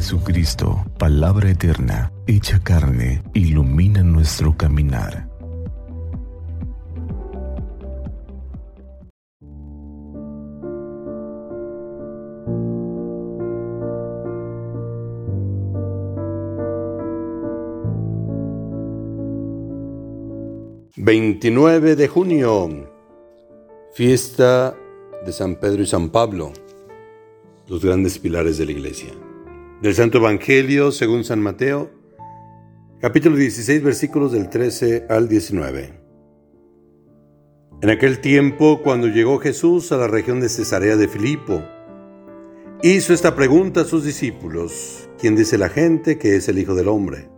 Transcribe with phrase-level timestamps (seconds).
[0.00, 5.28] Jesucristo, palabra eterna, hecha carne, ilumina nuestro caminar.
[20.96, 22.88] ...29 de junio...
[23.92, 24.74] ...fiesta
[25.26, 26.52] de San Pedro y San Pablo...
[27.68, 29.10] ...los grandes pilares de la iglesia
[29.82, 31.90] del Santo Evangelio según San Mateo,
[33.00, 35.94] capítulo 16, versículos del 13 al 19.
[37.80, 41.62] En aquel tiempo, cuando llegó Jesús a la región de Cesarea de Filipo,
[42.82, 46.88] hizo esta pregunta a sus discípulos, ¿quién dice la gente que es el Hijo del
[46.88, 47.30] Hombre?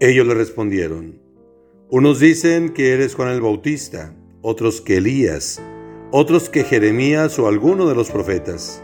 [0.00, 1.20] Ellos le respondieron,
[1.90, 5.62] unos dicen que eres Juan el Bautista, otros que Elías,
[6.10, 8.83] otros que Jeremías o alguno de los profetas.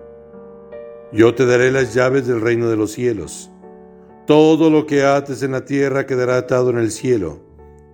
[1.13, 3.51] Yo te daré las llaves del reino de los cielos.
[4.25, 7.41] Todo lo que ates en la tierra quedará atado en el cielo,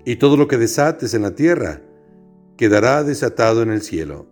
[0.06, 1.82] y todo lo que desates en la tierra
[2.58, 4.28] quedará desatado en el cielo.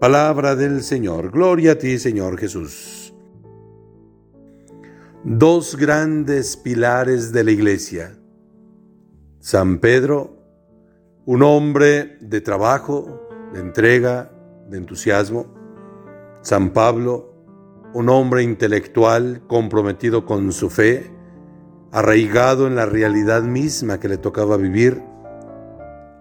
[0.00, 1.30] Palabra del Señor.
[1.30, 3.14] Gloria a ti, Señor Jesús.
[5.24, 8.16] Dos grandes pilares de la iglesia.
[9.40, 10.36] San Pedro,
[11.24, 14.30] un hombre de trabajo, de entrega,
[14.68, 15.46] de entusiasmo.
[16.42, 17.27] San Pablo,
[17.94, 21.10] un hombre intelectual comprometido con su fe,
[21.92, 25.02] arraigado en la realidad misma que le tocaba vivir,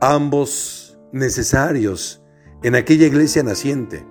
[0.01, 2.23] ambos necesarios
[2.63, 4.05] en aquella iglesia naciente,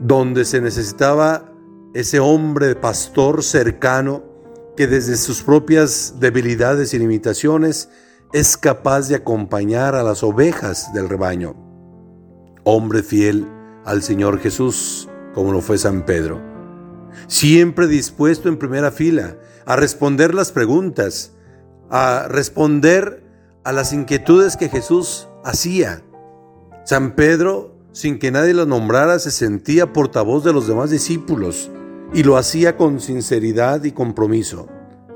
[0.00, 1.52] donde se necesitaba
[1.94, 4.22] ese hombre pastor cercano
[4.76, 7.88] que desde sus propias debilidades y limitaciones
[8.32, 11.56] es capaz de acompañar a las ovejas del rebaño.
[12.64, 13.48] Hombre fiel
[13.84, 16.47] al Señor Jesús, como lo fue San Pedro.
[17.26, 19.36] Siempre dispuesto en primera fila
[19.66, 21.32] a responder las preguntas,
[21.90, 23.22] a responder
[23.64, 26.02] a las inquietudes que Jesús hacía.
[26.84, 31.70] San Pedro, sin que nadie lo nombrara, se sentía portavoz de los demás discípulos
[32.14, 34.68] y lo hacía con sinceridad y compromiso.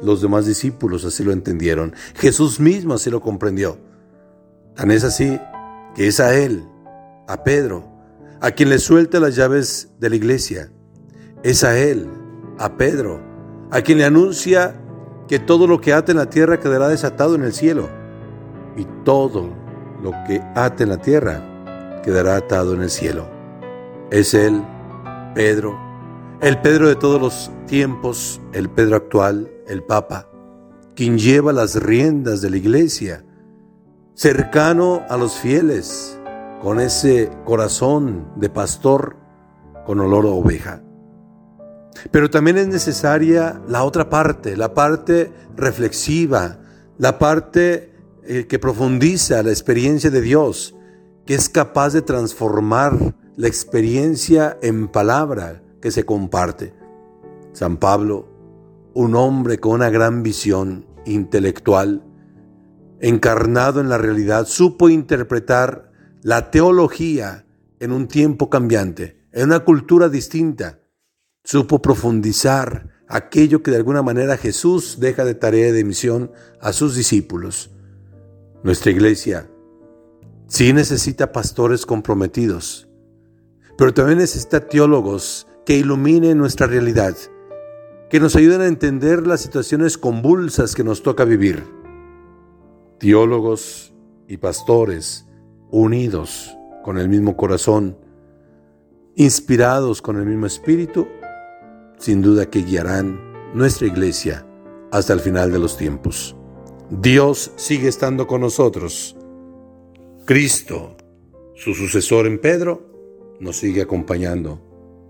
[0.03, 1.95] Los demás discípulos así lo entendieron.
[2.17, 3.79] Jesús mismo así lo comprendió.
[4.75, 5.39] Tan es así
[5.95, 6.65] que es a él,
[7.29, 7.89] a Pedro,
[8.41, 10.71] a quien le suelta las llaves de la iglesia.
[11.43, 12.09] Es a él,
[12.59, 13.21] a Pedro,
[13.71, 14.81] a quien le anuncia
[15.27, 17.89] que todo lo que ate en la tierra quedará desatado en el cielo.
[18.77, 19.49] Y todo
[20.03, 23.27] lo que ate en la tierra quedará atado en el cielo.
[24.11, 24.63] Es él,
[25.35, 25.79] Pedro,
[26.41, 30.29] el Pedro de todos los tiempos, el Pedro actual, el Papa,
[30.95, 33.25] quien lleva las riendas de la iglesia,
[34.15, 36.21] cercano a los fieles,
[36.61, 39.17] con ese corazón de pastor
[39.85, 40.83] con olor a oveja.
[42.11, 46.59] Pero también es necesaria la otra parte, la parte reflexiva,
[46.99, 47.93] la parte
[48.25, 50.75] eh, que profundiza la experiencia de Dios,
[51.27, 56.75] que es capaz de transformar la experiencia en palabra que se comparte.
[57.53, 58.29] San Pablo,
[58.95, 62.05] un hombre con una gran visión intelectual,
[63.01, 65.91] encarnado en la realidad, supo interpretar
[66.23, 67.47] la teología
[67.81, 70.79] en un tiempo cambiante, en una cultura distinta.
[71.45, 76.31] Supo profundizar aquello que de alguna manera Jesús deja de tarea de misión
[76.61, 77.71] a sus discípulos.
[78.63, 79.51] Nuestra iglesia
[80.47, 82.89] sí necesita pastores comprometidos,
[83.77, 87.17] pero también necesita teólogos que iluminen nuestra realidad,
[88.09, 91.65] que nos ayuden a entender las situaciones convulsas que nos toca vivir.
[93.01, 93.93] Teólogos
[94.29, 95.27] y pastores
[95.73, 97.99] unidos con el mismo corazón,
[99.17, 101.09] inspirados con el mismo espíritu,
[102.03, 103.21] sin duda que guiarán
[103.55, 104.45] nuestra iglesia
[104.91, 106.37] hasta el final de los tiempos.
[106.91, 109.17] Dios sigue estando con nosotros.
[110.25, 110.97] Cristo,
[111.55, 114.61] su sucesor en Pedro, nos sigue acompañando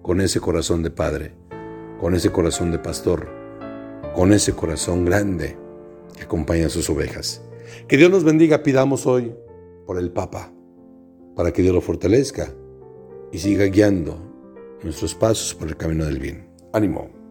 [0.03, 1.35] con ese corazón de Padre,
[1.99, 3.27] con ese corazón de pastor,
[4.15, 5.57] con ese corazón grande
[6.15, 7.43] que acompaña a sus ovejas.
[7.89, 9.33] Que Dios nos bendiga, pidamos hoy
[9.87, 10.53] por el Papa,
[11.37, 12.53] para que Dios lo fortalezca
[13.33, 14.21] y siga guiando
[14.83, 16.52] nuestros pasos por el camino del bien.
[16.75, 17.22] animal.